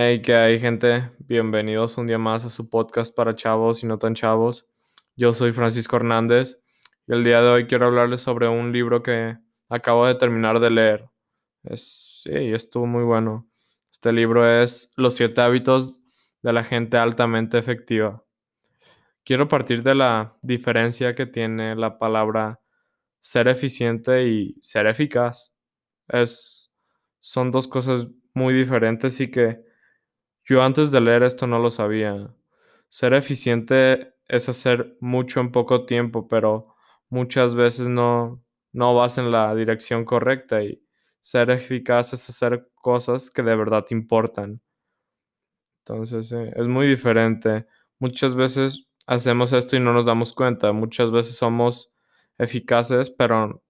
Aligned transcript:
Hey, 0.00 0.22
¿qué 0.22 0.36
hay, 0.36 0.60
gente? 0.60 1.10
Bienvenidos 1.18 1.98
un 1.98 2.06
día 2.06 2.18
más 2.18 2.44
a 2.44 2.50
su 2.50 2.70
podcast 2.70 3.12
para 3.12 3.34
chavos 3.34 3.82
y 3.82 3.86
no 3.86 3.98
tan 3.98 4.14
chavos. 4.14 4.64
Yo 5.16 5.34
soy 5.34 5.50
Francisco 5.50 5.96
Hernández 5.96 6.62
y 7.08 7.14
el 7.14 7.24
día 7.24 7.42
de 7.42 7.48
hoy 7.48 7.66
quiero 7.66 7.86
hablarles 7.86 8.20
sobre 8.20 8.46
un 8.46 8.70
libro 8.70 9.02
que 9.02 9.38
acabo 9.68 10.06
de 10.06 10.14
terminar 10.14 10.60
de 10.60 10.70
leer. 10.70 11.10
Es, 11.64 12.20
sí, 12.22 12.30
estuvo 12.30 12.86
muy 12.86 13.02
bueno. 13.02 13.50
Este 13.90 14.12
libro 14.12 14.48
es 14.48 14.92
Los 14.94 15.16
siete 15.16 15.40
hábitos 15.40 16.00
de 16.42 16.52
la 16.52 16.62
gente 16.62 16.96
altamente 16.96 17.58
efectiva. 17.58 18.24
Quiero 19.24 19.48
partir 19.48 19.82
de 19.82 19.96
la 19.96 20.38
diferencia 20.42 21.16
que 21.16 21.26
tiene 21.26 21.74
la 21.74 21.98
palabra 21.98 22.60
ser 23.20 23.48
eficiente 23.48 24.28
y 24.28 24.54
ser 24.60 24.86
eficaz. 24.86 25.56
Es, 26.06 26.72
son 27.18 27.50
dos 27.50 27.66
cosas 27.66 28.06
muy 28.32 28.54
diferentes 28.54 29.20
y 29.20 29.28
que 29.28 29.66
yo 30.48 30.62
antes 30.62 30.90
de 30.90 31.00
leer 31.02 31.22
esto 31.24 31.46
no 31.46 31.58
lo 31.58 31.70
sabía. 31.70 32.34
Ser 32.88 33.12
eficiente 33.12 34.14
es 34.28 34.48
hacer 34.48 34.96
mucho 34.98 35.40
en 35.40 35.52
poco 35.52 35.84
tiempo, 35.84 36.26
pero 36.26 36.74
muchas 37.10 37.54
veces 37.54 37.88
no, 37.88 38.42
no 38.72 38.94
vas 38.94 39.18
en 39.18 39.30
la 39.30 39.54
dirección 39.54 40.06
correcta 40.06 40.62
y 40.62 40.82
ser 41.20 41.50
eficaz 41.50 42.14
es 42.14 42.30
hacer 42.30 42.70
cosas 42.76 43.30
que 43.30 43.42
de 43.42 43.56
verdad 43.56 43.84
importan. 43.90 44.62
Entonces, 45.84 46.32
es 46.32 46.66
muy 46.66 46.86
diferente. 46.86 47.66
Muchas 47.98 48.34
veces 48.34 48.86
hacemos 49.06 49.52
esto 49.52 49.76
y 49.76 49.80
no 49.80 49.92
nos 49.92 50.06
damos 50.06 50.32
cuenta. 50.32 50.72
Muchas 50.72 51.10
veces 51.10 51.36
somos 51.36 51.92
eficaces, 52.38 53.10
pero 53.10 53.62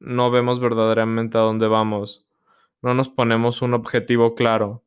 no 0.00 0.32
vemos 0.32 0.58
verdaderamente 0.58 1.38
a 1.38 1.42
dónde 1.42 1.68
vamos. 1.68 2.26
No 2.82 2.92
nos 2.94 3.08
ponemos 3.08 3.62
un 3.62 3.74
objetivo 3.74 4.34
claro 4.34 4.84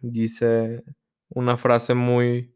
dice 0.00 0.84
una 1.30 1.56
frase 1.56 1.94
muy 1.94 2.54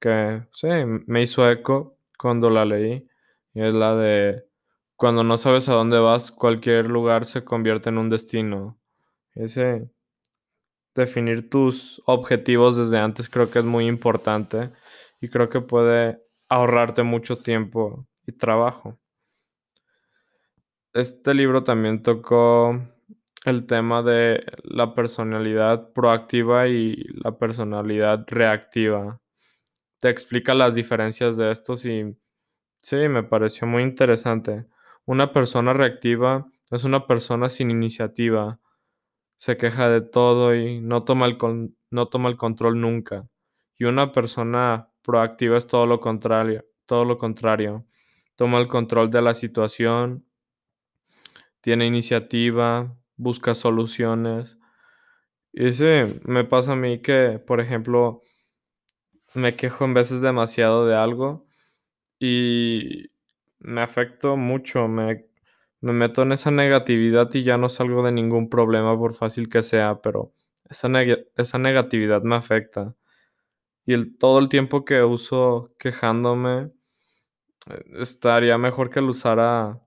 que 0.00 0.46
sí, 0.52 0.68
me 1.06 1.22
hizo 1.22 1.50
eco 1.50 1.98
cuando 2.18 2.50
la 2.50 2.64
leí. 2.64 3.08
Y 3.54 3.62
es 3.62 3.74
la 3.74 3.96
de 3.96 4.44
cuando 4.96 5.24
no 5.24 5.36
sabes 5.38 5.68
a 5.68 5.74
dónde 5.74 5.98
vas, 5.98 6.30
cualquier 6.30 6.86
lugar 6.86 7.26
se 7.26 7.44
convierte 7.44 7.90
en 7.90 7.98
un 7.98 8.10
destino. 8.10 8.78
Ese 9.34 9.90
definir 10.94 11.48
tus 11.50 12.02
objetivos 12.06 12.76
desde 12.76 12.98
antes 12.98 13.28
creo 13.28 13.50
que 13.50 13.58
es 13.60 13.64
muy 13.64 13.86
importante 13.86 14.72
y 15.20 15.28
creo 15.28 15.48
que 15.48 15.60
puede 15.60 16.20
ahorrarte 16.48 17.02
mucho 17.02 17.38
tiempo 17.38 18.06
y 18.26 18.32
trabajo. 18.32 18.98
Este 20.94 21.34
libro 21.34 21.62
también 21.62 22.02
tocó 22.02 22.80
el 23.46 23.64
tema 23.66 24.02
de 24.02 24.44
la 24.64 24.92
personalidad 24.94 25.92
proactiva 25.92 26.66
y 26.66 26.96
la 27.22 27.38
personalidad 27.38 28.24
reactiva. 28.26 29.20
Te 30.00 30.10
explica 30.10 30.52
las 30.52 30.74
diferencias 30.74 31.36
de 31.36 31.52
estos 31.52 31.84
y 31.84 32.16
sí, 32.80 32.96
me 33.08 33.22
pareció 33.22 33.68
muy 33.68 33.84
interesante. 33.84 34.66
Una 35.04 35.32
persona 35.32 35.72
reactiva 35.72 36.48
es 36.72 36.82
una 36.82 37.06
persona 37.06 37.48
sin 37.48 37.70
iniciativa. 37.70 38.58
Se 39.36 39.56
queja 39.56 39.88
de 39.90 40.00
todo 40.00 40.52
y 40.56 40.80
no 40.80 41.04
toma 41.04 41.26
el, 41.26 41.38
no 41.90 42.08
toma 42.08 42.28
el 42.28 42.36
control 42.36 42.80
nunca. 42.80 43.28
Y 43.78 43.84
una 43.84 44.10
persona 44.10 44.90
proactiva 45.02 45.56
es 45.56 45.68
todo 45.68 45.86
lo 45.86 46.00
contrario, 46.00 46.64
todo 46.84 47.04
lo 47.04 47.16
contrario. 47.16 47.86
Toma 48.34 48.58
el 48.58 48.66
control 48.66 49.08
de 49.08 49.22
la 49.22 49.34
situación, 49.34 50.26
tiene 51.60 51.86
iniciativa, 51.86 52.96
busca 53.16 53.54
soluciones. 53.54 54.58
Y 55.52 55.72
sí, 55.74 55.84
me 56.24 56.44
pasa 56.44 56.72
a 56.72 56.76
mí 56.76 57.00
que, 57.02 57.40
por 57.46 57.60
ejemplo, 57.60 58.22
me 59.34 59.56
quejo 59.56 59.84
en 59.84 59.94
veces 59.94 60.20
demasiado 60.20 60.86
de 60.86 60.94
algo 60.96 61.46
y 62.20 63.10
me 63.60 63.82
afecto 63.82 64.36
mucho, 64.36 64.88
me, 64.88 65.26
me 65.82 65.92
meto 65.92 66.22
en 66.22 66.32
esa 66.32 66.50
negatividad 66.52 67.32
y 67.34 67.44
ya 67.44 67.58
no 67.58 67.68
salgo 67.68 68.04
de 68.04 68.12
ningún 68.12 68.50
problema 68.50 68.98
por 68.98 69.14
fácil 69.14 69.48
que 69.48 69.62
sea, 69.62 70.00
pero 70.02 70.32
esa, 70.70 70.88
esa 71.36 71.58
negatividad 71.58 72.22
me 72.22 72.36
afecta. 72.36 72.94
Y 73.86 73.94
el, 73.94 74.16
todo 74.18 74.38
el 74.40 74.48
tiempo 74.48 74.84
que 74.84 75.02
uso 75.04 75.72
quejándome, 75.78 76.70
eh, 77.70 77.84
estaría 78.00 78.58
mejor 78.58 78.90
que 78.90 79.00
lo 79.00 79.08
usara, 79.10 79.80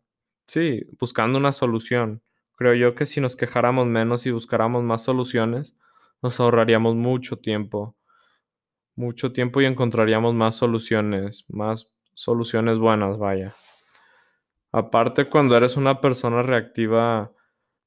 sí, 0.48 0.84
buscando 1.00 1.38
una 1.40 1.52
solución. 1.52 2.22
Creo 2.60 2.74
yo 2.74 2.94
que 2.94 3.06
si 3.06 3.22
nos 3.22 3.38
quejáramos 3.38 3.88
menos 3.88 4.26
y 4.26 4.32
buscáramos 4.32 4.84
más 4.84 5.02
soluciones, 5.02 5.78
nos 6.22 6.42
ahorraríamos 6.42 6.94
mucho 6.94 7.38
tiempo. 7.38 7.96
Mucho 8.98 9.32
tiempo 9.32 9.62
y 9.62 9.66
encontraríamos 9.66 10.34
más 10.34 10.56
soluciones, 10.56 11.46
más 11.48 11.96
soluciones 12.16 12.78
buenas, 12.78 13.18
vaya. 13.18 13.54
Aparte, 14.74 15.30
cuando 15.30 15.56
eres 15.56 15.78
una 15.78 16.02
persona 16.02 16.44
reactiva, 16.44 17.32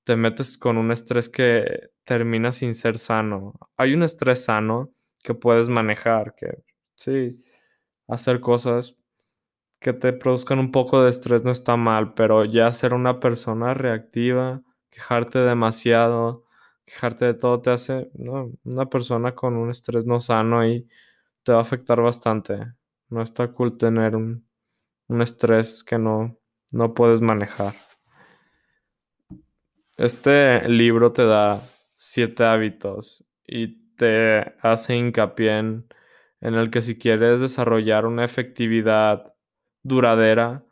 te 0.05 0.17
metes 0.17 0.57
con 0.57 0.79
un 0.79 0.91
estrés 0.91 1.29
que 1.29 1.91
termina 2.05 2.51
sin 2.51 2.73
ser 2.73 2.97
sano. 2.97 3.53
Hay 3.77 3.93
un 3.93 4.03
estrés 4.03 4.45
sano 4.45 4.89
que 5.23 5.35
puedes 5.35 5.69
manejar, 5.69 6.35
que 6.35 6.65
sí, 6.95 7.37
hacer 8.09 8.41
cosas 8.41 8.97
que 9.83 9.93
te 9.93 10.13
produzcan 10.13 10.59
un 10.61 10.73
poco 10.73 11.03
de 11.03 11.11
estrés 11.11 11.45
no 11.45 11.51
está 11.51 11.77
mal, 11.77 12.15
pero 12.15 12.45
ya 12.45 12.73
ser 12.73 12.95
una 12.95 13.21
persona 13.21 13.75
reactiva, 13.75 14.63
quejarte 14.91 15.41
demasiado, 15.41 16.47
quejarte 16.85 17.27
de 17.27 17.35
todo 17.35 17.61
te 17.61 17.71
hace 17.71 18.11
una 18.65 18.87
persona 18.87 19.35
con 19.35 19.57
un 19.57 19.71
estrés 19.71 20.07
no 20.07 20.21
sano 20.21 20.67
y 20.67 20.89
te 21.43 21.53
va 21.53 21.59
a 21.59 21.63
afectar 21.63 22.01
bastante. 22.01 22.73
No 23.09 23.23
está 23.23 23.49
cool 23.53 23.77
tener 23.77 24.17
un, 24.17 24.47
un 25.09 25.23
estrés 25.23 25.83
que 25.85 25.99
no, 25.99 26.39
no 26.73 26.95
puedes 26.95 27.21
manejar. 27.21 27.75
Este 29.97 30.69
libro 30.69 31.13
te 31.13 31.27
da 31.27 31.61
siete 31.97 32.45
hábitos 32.45 33.27
y 33.47 33.95
te 33.97 34.55
hace 34.63 34.97
hincapié 34.97 35.59
en 35.59 35.85
el 36.41 36.71
que 36.71 36.83
si 36.83 36.97
quieres 36.99 37.41
desarrollar 37.41 38.07
una 38.07 38.25
efectividad 38.25 39.32
duradera, 39.83 40.65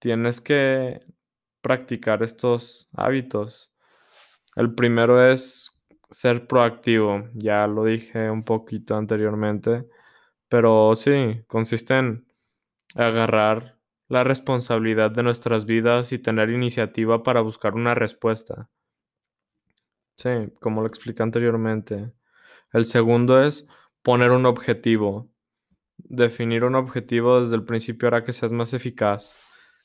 tienes 0.00 0.40
que 0.40 1.00
practicar 1.60 2.22
estos 2.22 2.88
hábitos. 2.92 3.74
El 4.56 4.74
primero 4.74 5.22
es 5.30 5.72
ser 6.10 6.46
proactivo, 6.46 7.28
ya 7.34 7.66
lo 7.66 7.84
dije 7.84 8.30
un 8.30 8.44
poquito 8.44 8.96
anteriormente, 8.96 9.88
pero 10.48 10.94
sí, 10.94 11.42
consiste 11.48 11.98
en 11.98 12.26
agarrar 12.94 13.78
la 14.08 14.24
responsabilidad 14.24 15.10
de 15.10 15.22
nuestras 15.22 15.66
vidas 15.66 16.12
y 16.12 16.18
tener 16.18 16.50
iniciativa 16.50 17.22
para 17.22 17.40
buscar 17.40 17.74
una 17.74 17.94
respuesta. 17.94 18.70
Sí, 20.16 20.30
como 20.60 20.80
lo 20.80 20.86
expliqué 20.86 21.22
anteriormente. 21.22 22.12
El 22.72 22.86
segundo 22.86 23.42
es 23.42 23.66
poner 24.02 24.30
un 24.30 24.46
objetivo. 24.46 25.30
Definir 26.04 26.64
un 26.64 26.74
objetivo 26.74 27.40
desde 27.40 27.56
el 27.56 27.64
principio 27.64 28.08
hará 28.08 28.24
que 28.24 28.32
seas 28.32 28.52
más 28.52 28.72
eficaz. 28.74 29.34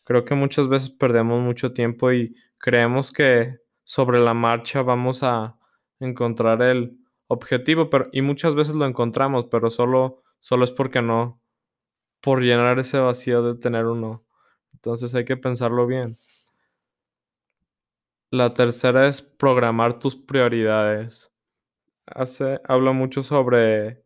Creo 0.03 0.25
que 0.25 0.35
muchas 0.35 0.67
veces 0.67 0.89
perdemos 0.89 1.41
mucho 1.41 1.73
tiempo 1.73 2.11
y 2.11 2.35
creemos 2.57 3.11
que 3.11 3.59
sobre 3.83 4.19
la 4.19 4.33
marcha 4.33 4.81
vamos 4.81 5.23
a 5.23 5.57
encontrar 5.99 6.61
el 6.61 6.97
objetivo, 7.27 7.89
pero 7.89 8.09
y 8.11 8.21
muchas 8.21 8.55
veces 8.55 8.75
lo 8.75 8.85
encontramos, 8.85 9.47
pero 9.49 9.69
solo 9.69 10.23
solo 10.39 10.63
es 10.63 10.71
porque 10.71 11.01
no 11.01 11.41
por 12.21 12.41
llenar 12.41 12.79
ese 12.79 12.99
vacío 12.99 13.41
de 13.43 13.55
tener 13.59 13.85
uno. 13.85 14.25
Entonces 14.73 15.13
hay 15.15 15.25
que 15.25 15.37
pensarlo 15.37 15.87
bien. 15.87 16.17
La 18.31 18.53
tercera 18.53 19.07
es 19.07 19.21
programar 19.21 19.99
tus 19.99 20.15
prioridades. 20.15 21.31
Hace, 22.05 22.59
habla 22.63 22.91
mucho 22.91 23.23
sobre 23.23 24.03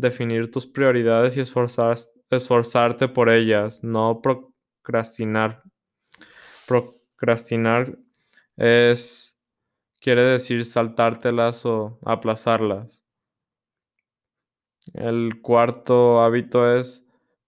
definir 0.00 0.50
tus 0.50 0.66
prioridades 0.66 1.36
y 1.36 1.40
esforzar, 1.40 1.98
esforzarte 2.30 3.08
por 3.08 3.28
ellas, 3.28 3.82
no 3.84 4.20
procrastinar. 4.22 5.62
Procrastinar 6.66 7.98
es, 8.56 9.40
quiere 10.00 10.22
decir 10.22 10.64
saltártelas 10.64 11.64
o 11.66 11.98
aplazarlas. 12.04 13.04
El 14.94 15.40
cuarto 15.42 16.22
hábito 16.22 16.78
es 16.78 17.06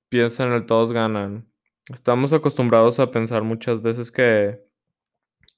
piensa 0.09 0.45
en 0.45 0.53
el 0.53 0.67
todos 0.67 0.93
ganan. 0.93 1.51
Estamos 1.91 2.33
acostumbrados 2.33 3.01
a 3.01 3.11
pensar 3.11 3.43
muchas 3.43 3.83
veces 3.83 4.13
que, 4.13 4.63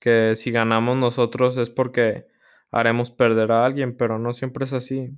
que 0.01 0.37
si 0.37 0.51
ganamos 0.53 0.97
nosotros 0.97 1.57
es 1.57 1.71
porque 1.71 2.27
haremos 2.71 3.11
perder 3.11 3.53
a 3.53 3.65
alguien, 3.65 3.97
pero 3.97 4.19
no 4.19 4.33
siempre 4.33 4.65
es 4.65 4.73
así. 4.73 5.11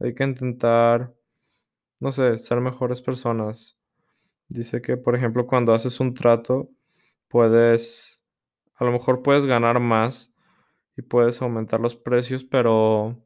Hay 0.00 0.14
que 0.14 0.24
intentar, 0.24 1.14
no 2.00 2.12
sé, 2.12 2.38
ser 2.38 2.60
mejores 2.60 3.02
personas. 3.02 3.76
Dice 4.48 4.82
que, 4.82 4.96
por 4.96 5.16
ejemplo, 5.16 5.46
cuando 5.46 5.74
haces 5.74 6.00
un 6.00 6.14
trato, 6.14 6.70
puedes, 7.28 8.22
a 8.76 8.84
lo 8.84 8.92
mejor 8.92 9.22
puedes 9.22 9.46
ganar 9.46 9.80
más 9.80 10.32
y 10.96 11.02
puedes 11.02 11.42
aumentar 11.42 11.80
los 11.80 11.96
precios, 11.96 12.44
pero 12.44 13.16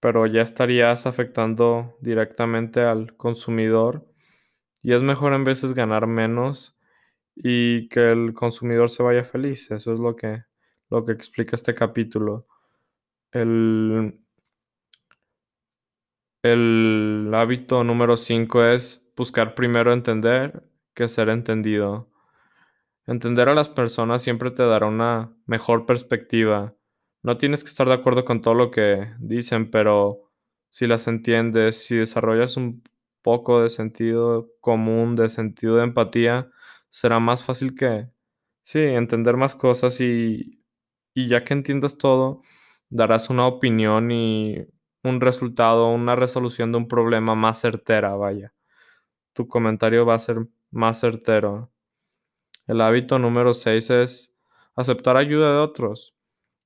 pero 0.00 0.26
ya 0.26 0.42
estarías 0.42 1.06
afectando 1.06 1.96
directamente 2.00 2.82
al 2.82 3.16
consumidor 3.16 4.06
y 4.82 4.92
es 4.92 5.02
mejor 5.02 5.32
en 5.32 5.44
veces 5.44 5.74
ganar 5.74 6.06
menos 6.06 6.76
y 7.34 7.88
que 7.88 8.12
el 8.12 8.34
consumidor 8.34 8.88
se 8.88 9.02
vaya 9.02 9.24
feliz. 9.24 9.70
Eso 9.70 9.92
es 9.92 10.00
lo 10.00 10.14
que, 10.14 10.44
lo 10.90 11.04
que 11.04 11.12
explica 11.12 11.56
este 11.56 11.74
capítulo. 11.74 12.46
El, 13.32 14.20
el 16.42 17.30
hábito 17.34 17.84
número 17.84 18.16
5 18.16 18.64
es 18.64 19.06
buscar 19.16 19.54
primero 19.54 19.92
entender 19.92 20.62
que 20.94 21.08
ser 21.08 21.28
entendido. 21.28 22.10
Entender 23.06 23.48
a 23.48 23.54
las 23.54 23.68
personas 23.68 24.22
siempre 24.22 24.50
te 24.50 24.64
dará 24.64 24.86
una 24.86 25.32
mejor 25.46 25.86
perspectiva. 25.86 26.74
No 27.22 27.38
tienes 27.38 27.62
que 27.64 27.70
estar 27.70 27.86
de 27.88 27.94
acuerdo 27.94 28.24
con 28.24 28.42
todo 28.42 28.54
lo 28.54 28.70
que 28.70 29.12
dicen, 29.18 29.70
pero 29.70 30.32
si 30.70 30.86
las 30.86 31.08
entiendes, 31.08 31.84
si 31.86 31.96
desarrollas 31.96 32.56
un 32.56 32.82
poco 33.22 33.62
de 33.62 33.70
sentido 33.70 34.50
común, 34.60 35.16
de 35.16 35.28
sentido 35.28 35.76
de 35.76 35.84
empatía, 35.84 36.50
será 36.90 37.20
más 37.20 37.44
fácil 37.44 37.74
que, 37.74 38.08
sí, 38.62 38.80
entender 38.80 39.36
más 39.36 39.54
cosas 39.54 40.00
y, 40.00 40.64
y 41.14 41.28
ya 41.28 41.44
que 41.44 41.54
entiendas 41.54 41.98
todo, 41.98 42.42
darás 42.90 43.30
una 43.30 43.46
opinión 43.46 44.10
y 44.10 44.66
un 45.08 45.20
resultado, 45.20 45.88
una 45.88 46.16
resolución 46.16 46.72
de 46.72 46.78
un 46.78 46.88
problema 46.88 47.34
más 47.34 47.60
certera, 47.60 48.14
vaya. 48.14 48.52
Tu 49.32 49.48
comentario 49.48 50.06
va 50.06 50.14
a 50.14 50.18
ser 50.18 50.46
más 50.70 51.00
certero. 51.00 51.70
El 52.66 52.80
hábito 52.80 53.18
número 53.18 53.54
6 53.54 53.90
es 53.90 54.34
aceptar 54.74 55.16
ayuda 55.16 55.52
de 55.52 55.58
otros. 55.58 56.14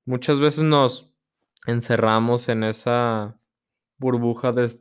Muchas 0.05 0.39
veces 0.39 0.63
nos 0.63 1.11
encerramos 1.67 2.49
en 2.49 2.63
esa 2.63 3.37
burbuja 3.97 4.51
de 4.51 4.71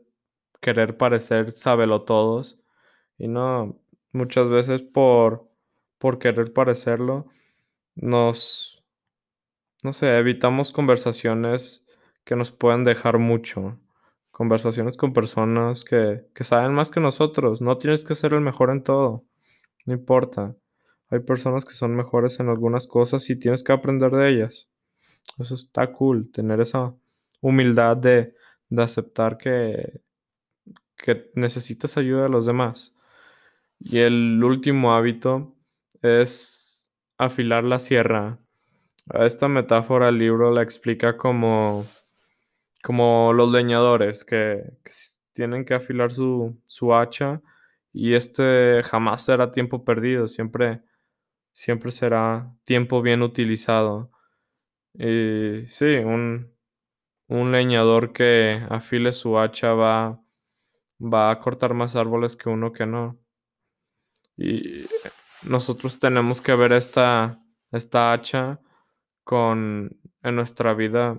querer 0.61 0.97
parecer 0.97 1.53
sábelo 1.53 2.03
todos 2.05 2.59
y 3.19 3.29
no 3.29 3.79
muchas 4.13 4.49
veces 4.49 4.83
por 4.83 5.49
por 5.99 6.19
querer 6.19 6.53
parecerlo 6.53 7.27
nos 7.95 8.81
no 9.83 9.93
sé, 9.95 10.19
evitamos 10.19 10.73
conversaciones 10.73 11.87
que 12.31 12.37
nos 12.37 12.53
pueden 12.53 12.85
dejar 12.85 13.19
mucho. 13.19 13.77
Conversaciones 14.31 14.97
con 14.97 15.13
personas 15.13 15.83
que, 15.83 16.29
que 16.33 16.45
saben 16.45 16.73
más 16.73 16.89
que 16.89 17.01
nosotros. 17.01 17.61
No 17.61 17.77
tienes 17.77 18.05
que 18.05 18.15
ser 18.15 18.35
el 18.35 18.41
mejor 18.41 18.71
en 18.71 18.85
todo. 18.85 19.25
No 19.85 19.95
importa. 19.95 20.55
Hay 21.09 21.19
personas 21.19 21.65
que 21.65 21.75
son 21.75 21.97
mejores 21.97 22.39
en 22.39 22.49
algunas 22.49 22.87
cosas 22.87 23.29
y 23.31 23.35
tienes 23.35 23.65
que 23.65 23.73
aprender 23.73 24.13
de 24.13 24.29
ellas. 24.29 24.69
Eso 25.41 25.57
está 25.57 25.93
cool, 25.93 26.31
tener 26.31 26.61
esa 26.61 26.95
humildad 27.41 27.97
de, 27.97 28.37
de 28.69 28.83
aceptar 28.85 29.37
que, 29.37 30.01
que 30.97 31.33
necesitas 31.35 31.97
ayuda 31.97 32.23
de 32.23 32.29
los 32.29 32.47
demás. 32.47 32.95
Y 33.81 33.99
el 33.99 34.41
último 34.45 34.95
hábito 34.95 35.57
es 36.01 36.95
afilar 37.19 37.65
la 37.65 37.81
sierra. 37.81 38.39
Esta 39.15 39.49
metáfora 39.49 40.11
el 40.11 40.19
libro 40.19 40.53
la 40.53 40.63
explica 40.63 41.17
como, 41.17 41.85
como 42.83 43.33
los 43.33 43.51
leñadores 43.53 44.25
que, 44.25 44.63
tienen 45.33 45.65
que 45.65 45.75
afilar 45.75 46.11
su, 46.11 46.61
su 46.67 46.95
hacha 46.95 47.41
y 47.93 48.15
este 48.15 48.83
jamás 48.85 49.23
será 49.25 49.51
tiempo 49.51 49.85
perdido, 49.85 50.29
siempre, 50.29 50.83
siempre 51.53 51.93
será 51.93 52.53
tiempo 52.65 53.03
bien 53.03 53.23
utilizado. 53.23 54.11
Y 54.95 55.67
sí, 55.69 55.97
un, 55.97 56.53
un 57.29 57.53
leñador 57.53 58.13
que 58.13 58.63
afile 58.71 59.13
su 59.13 59.39
hacha 59.39 59.73
va, 59.75 60.21
va 61.01 61.31
a 61.31 61.39
cortar 61.41 61.75
más 61.75 61.97
árboles 61.97 62.37
que 62.37 62.49
uno 62.49 62.73
que 62.73 62.87
no. 62.87 63.19
Y 64.37 64.87
nosotros 65.43 65.99
tenemos 65.99 66.41
que 66.41 66.55
ver 66.55 66.73
esta, 66.73 67.41
esta 67.73 68.13
hacha 68.13 68.61
con 69.25 69.97
en 70.23 70.37
nuestra 70.37 70.75
vida. 70.75 71.19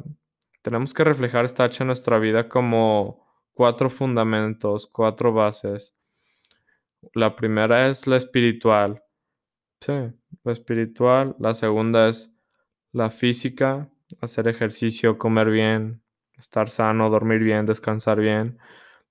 Tenemos 0.61 0.93
que 0.93 1.03
reflejar 1.03 1.45
esta 1.45 1.63
hacha 1.63 1.83
en 1.83 1.87
nuestra 1.87 2.19
vida 2.19 2.47
como 2.47 3.25
cuatro 3.53 3.89
fundamentos, 3.89 4.87
cuatro 4.87 5.33
bases. 5.33 5.95
La 7.13 7.35
primera 7.35 7.87
es 7.87 8.05
la 8.05 8.17
espiritual. 8.17 9.03
Sí, 9.79 9.93
la 10.43 10.51
espiritual. 10.51 11.35
La 11.39 11.53
segunda 11.53 12.09
es 12.09 12.31
la 12.91 13.09
física, 13.09 13.89
hacer 14.21 14.47
ejercicio, 14.47 15.17
comer 15.17 15.49
bien, 15.49 16.03
estar 16.37 16.69
sano, 16.69 17.09
dormir 17.09 17.39
bien, 17.39 17.65
descansar 17.65 18.19
bien. 18.19 18.59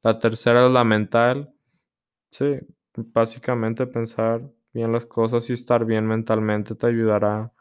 La 0.02 0.19
tercera 0.19 0.67
es 0.67 0.73
la 0.73 0.85
mental. 0.85 1.52
Sí, 2.31 2.58
básicamente 2.94 3.87
pensar 3.87 4.43
bien 4.73 4.93
las 4.93 5.06
cosas 5.06 5.50
y 5.50 5.55
estar 5.55 5.85
bien 5.85 6.06
mentalmente 6.06 6.75
te 6.75 6.87
ayudará 6.87 7.52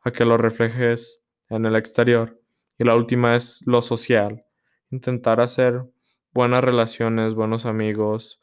a 0.00 0.10
que 0.12 0.24
lo 0.24 0.36
reflejes 0.38 1.22
en 1.50 1.66
el 1.66 1.76
exterior. 1.76 2.40
Y 2.78 2.84
la 2.84 2.96
última 2.96 3.36
es 3.36 3.62
lo 3.66 3.82
social. 3.82 4.44
Intentar 4.90 5.40
hacer 5.40 5.84
buenas 6.32 6.64
relaciones, 6.64 7.34
buenos 7.34 7.66
amigos, 7.66 8.40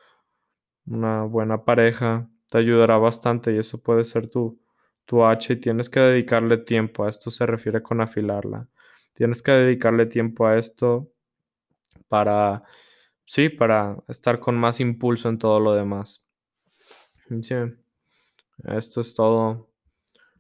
una 0.86 1.24
buena 1.24 1.64
pareja, 1.64 2.30
te 2.50 2.58
ayudará 2.58 2.98
bastante 2.98 3.54
y 3.54 3.58
eso 3.58 3.82
puede 3.82 4.04
ser 4.04 4.30
tu, 4.30 4.60
tu 5.06 5.24
H 5.24 5.54
y 5.54 5.56
tienes 5.58 5.90
que 5.90 6.00
dedicarle 6.00 6.58
tiempo. 6.58 7.06
A 7.06 7.10
esto 7.10 7.32
se 7.32 7.46
refiere 7.46 7.82
con 7.82 8.02
afilarla. 8.02 8.68
Tienes 9.14 9.42
que 9.42 9.52
dedicarle 9.52 10.06
tiempo 10.06 10.46
a 10.48 10.58
esto 10.58 11.12
para, 12.08 12.64
sí, 13.26 13.50
para 13.50 13.98
estar 14.10 14.40
con 14.40 14.56
más 14.58 14.80
impulso 14.82 15.30
en 15.30 15.38
todo 15.38 15.60
lo 15.60 15.74
demás. 15.74 16.24
Sí, 17.42 17.56
esto 18.66 19.00
es 19.00 19.16
todo 19.16 19.70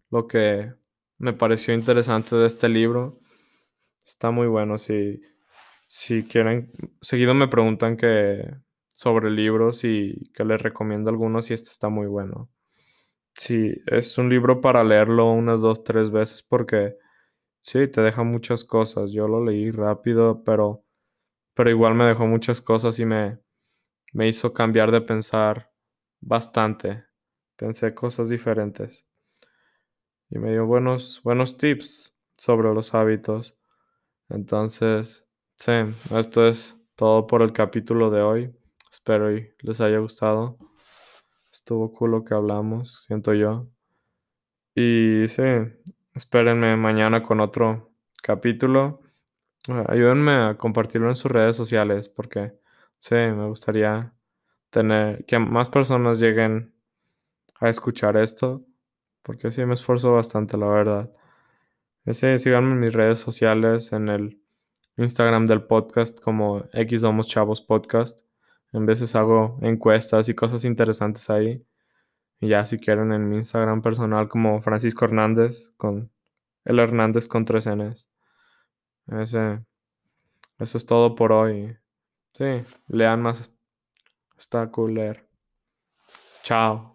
lo 0.09 0.27
que 0.27 0.73
me 1.17 1.31
pareció 1.31 1.73
interesante 1.73 2.35
de 2.35 2.47
este 2.47 2.67
libro. 2.67 3.20
Está 4.05 4.31
muy 4.31 4.47
bueno. 4.47 4.77
Si, 4.77 5.21
si 5.87 6.23
quieren, 6.23 6.71
seguido 7.01 7.33
me 7.33 7.47
preguntan 7.47 7.97
que 7.97 8.43
sobre 8.93 9.31
libros 9.31 9.83
y 9.83 10.31
que 10.33 10.45
les 10.45 10.61
recomiendo 10.61 11.09
algunos 11.09 11.49
y 11.51 11.53
este 11.53 11.69
está 11.69 11.89
muy 11.89 12.07
bueno. 12.07 12.49
Sí, 13.35 13.73
es 13.87 14.17
un 14.17 14.29
libro 14.29 14.61
para 14.61 14.83
leerlo 14.83 15.31
unas 15.31 15.61
dos, 15.61 15.83
tres 15.83 16.11
veces 16.11 16.43
porque 16.43 16.97
sí, 17.61 17.87
te 17.87 18.01
deja 18.01 18.23
muchas 18.23 18.63
cosas. 18.63 19.11
Yo 19.11 19.27
lo 19.27 19.43
leí 19.43 19.71
rápido, 19.71 20.43
pero, 20.43 20.85
pero 21.55 21.69
igual 21.69 21.95
me 21.95 22.05
dejó 22.05 22.27
muchas 22.27 22.61
cosas 22.61 22.99
y 22.99 23.05
me, 23.05 23.39
me 24.13 24.27
hizo 24.27 24.53
cambiar 24.53 24.91
de 24.91 25.01
pensar 25.01 25.71
bastante. 26.21 27.05
Pensé 27.57 27.93
cosas 27.95 28.29
diferentes. 28.29 29.07
Y 30.29 30.39
me 30.39 30.51
dio 30.51 30.65
buenos, 30.65 31.21
buenos 31.23 31.57
tips 31.57 32.15
sobre 32.37 32.73
los 32.73 32.95
hábitos. 32.95 33.57
Entonces, 34.33 35.27
sí, 35.57 35.71
esto 36.15 36.47
es 36.47 36.79
todo 36.95 37.27
por 37.27 37.41
el 37.41 37.53
capítulo 37.53 38.09
de 38.09 38.21
hoy. 38.21 38.55
Espero 38.89 39.35
y 39.35 39.49
les 39.59 39.81
haya 39.81 39.99
gustado. 39.99 40.57
Estuvo 41.51 41.91
cool 41.93 42.23
que 42.23 42.33
hablamos, 42.33 43.03
siento 43.05 43.33
yo. 43.33 43.67
Y 44.73 45.27
sí, 45.27 45.43
espérenme 46.13 46.77
mañana 46.77 47.23
con 47.23 47.41
otro 47.41 47.91
capítulo. 48.23 49.01
Ayúdenme 49.87 50.31
a 50.31 50.57
compartirlo 50.57 51.09
en 51.09 51.15
sus 51.15 51.31
redes 51.31 51.55
sociales 51.55 52.07
porque 52.09 52.53
sí, 52.99 53.15
me 53.15 53.47
gustaría 53.47 54.13
tener 54.69 55.25
que 55.25 55.39
más 55.39 55.69
personas 55.69 56.19
lleguen 56.19 56.73
a 57.59 57.69
escuchar 57.69 58.17
esto 58.17 58.65
porque 59.23 59.51
sí 59.51 59.65
me 59.65 59.73
esfuerzo 59.73 60.13
bastante, 60.13 60.57
la 60.57 60.67
verdad. 60.67 61.11
Sí, 62.05 62.39
síganme 62.39 62.71
en 62.71 62.79
mis 62.79 62.93
redes 62.93 63.19
sociales, 63.19 63.91
en 63.93 64.09
el 64.09 64.41
Instagram 64.97 65.45
del 65.45 65.63
podcast 65.63 66.19
como 66.19 66.65
X 66.73 67.03
Chavos 67.27 67.61
Podcast. 67.61 68.21
En 68.73 68.85
veces 68.85 69.15
hago 69.15 69.59
encuestas 69.61 70.27
y 70.27 70.33
cosas 70.33 70.65
interesantes 70.65 71.29
ahí. 71.29 71.63
Y 72.39 72.47
ya 72.49 72.65
si 72.65 72.79
quieren 72.79 73.13
en 73.13 73.29
mi 73.29 73.37
Instagram 73.37 73.83
personal 73.83 74.27
como 74.29 74.61
Francisco 74.61 75.05
Hernández 75.05 75.69
con 75.77 76.11
el 76.65 76.79
Hernández 76.79 77.27
con 77.27 77.45
tres 77.45 77.67
Ns. 77.67 78.09
Ese, 79.07 79.63
eso 80.57 80.77
es 80.77 80.85
todo 80.85 81.13
por 81.15 81.31
hoy. 81.31 81.77
Sí, 82.33 82.63
lean 82.87 83.21
más. 83.21 83.51
Está 84.37 84.71
cool 84.71 84.95
leer. 84.95 85.27
Chao. 86.43 86.90